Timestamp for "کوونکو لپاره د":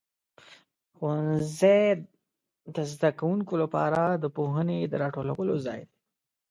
3.19-4.25